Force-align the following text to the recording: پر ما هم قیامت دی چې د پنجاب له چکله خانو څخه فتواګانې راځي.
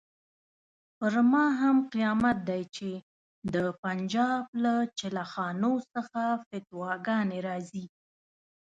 پر 0.97 1.13
ما 1.31 1.45
هم 1.61 1.77
قیامت 1.93 2.37
دی 2.49 2.61
چې 2.75 2.89
د 3.53 3.55
پنجاب 3.83 4.43
له 4.63 4.73
چکله 4.99 5.25
خانو 5.31 5.73
څخه 5.93 6.21
فتواګانې 6.45 7.39
راځي. 7.47 7.85